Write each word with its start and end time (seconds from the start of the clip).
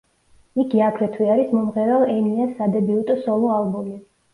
იგი 0.63 0.81
აგრეთვე 0.85 1.29
არის 1.35 1.55
მომღერალ 1.59 2.09
ენიას 2.17 2.59
სადებიუტო 2.59 3.23
სოლო 3.25 3.59
ალბომი. 3.63 4.01